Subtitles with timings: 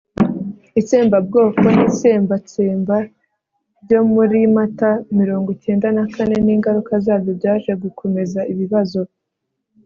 [0.79, 2.97] itsembabwoko n'itsembatsemba
[3.83, 9.01] byo muri mata mirongo icyenda na kane n'ingaruka zabyo byaje gukomeza ibibazo